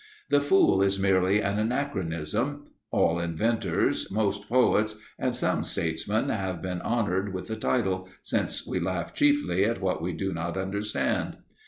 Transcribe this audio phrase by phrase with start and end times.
[0.29, 2.65] The fool is merely an anachronism.
[2.89, 8.79] All inventors, most poets, and some statesmen have been honoured with the title, since we
[8.79, 11.37] laugh chiefly at what we do not understand.